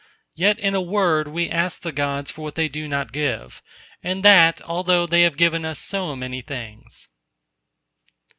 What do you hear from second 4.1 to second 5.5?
that, although they have